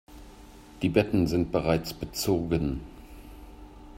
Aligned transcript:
Die 0.81 0.89
Betten 0.89 1.27
sind 1.27 1.51
bereits 1.51 1.93
bezogen. 1.93 2.81